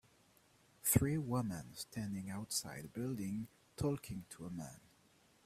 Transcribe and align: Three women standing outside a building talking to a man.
Three 0.81 1.19
women 1.19 1.75
standing 1.75 2.31
outside 2.31 2.85
a 2.85 2.87
building 2.87 3.49
talking 3.77 4.25
to 4.31 4.47
a 4.47 4.49
man. 4.49 4.79